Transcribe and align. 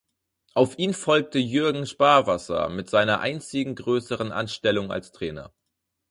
Auf 0.55 0.79
ihn 0.79 0.95
folgte 0.95 1.37
Jürgen 1.37 1.85
Sparwasser 1.85 2.69
mit 2.69 2.89
seiner 2.89 3.19
einzigen 3.19 3.75
größeren 3.75 4.31
Anstellung 4.31 4.91
als 4.91 5.11
Trainer. 5.11 5.53